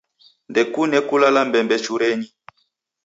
Ndekunde 0.49 0.97
kulala 1.07 1.41
mbembechurenyi. 1.47 2.27